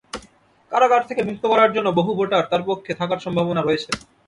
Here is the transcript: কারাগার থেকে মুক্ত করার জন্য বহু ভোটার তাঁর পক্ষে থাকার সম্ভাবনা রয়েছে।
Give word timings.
কারাগার 0.71 1.03
থেকে 1.09 1.21
মুক্ত 1.29 1.43
করার 1.51 1.73
জন্য 1.75 1.87
বহু 1.99 2.11
ভোটার 2.17 2.43
তাঁর 2.51 2.63
পক্ষে 2.69 2.91
থাকার 2.99 3.19
সম্ভাবনা 3.25 3.61
রয়েছে। 3.63 3.91